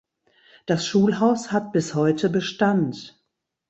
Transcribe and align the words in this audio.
Das 0.65 0.87
Schulhaus 0.87 1.51
hat 1.51 1.73
bis 1.73 1.93
heute 1.93 2.31
Bestand. 2.31 3.21